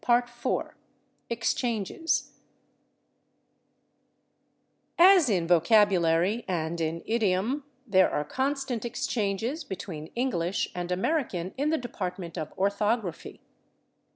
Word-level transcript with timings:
"§4 0.27 0.75
/Exchanges/ 1.29 2.31
As 4.97 5.29
in 5.29 5.47
vocabulary 5.47 6.43
and 6.47 6.81
in 6.81 7.03
idiom, 7.05 7.65
there 7.85 8.09
are 8.09 8.25
constant 8.25 8.83
exchanges 8.83 9.63
between 9.63 10.07
English 10.15 10.69
and 10.73 10.91
American 10.91 11.53
in 11.55 11.69
the 11.69 11.77
department 11.77 12.35
of 12.35 12.51
orthography. 12.57 13.41